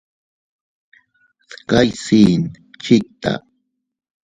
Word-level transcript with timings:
Dkayaasiin 1.61 2.41
chikta. 2.83 3.31